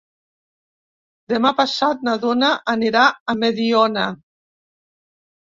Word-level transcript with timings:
Demà 1.33 1.51
passat 1.59 2.01
na 2.07 2.15
Duna 2.23 2.49
anirà 2.75 3.05
a 3.07 3.37
Mediona. 3.45 4.09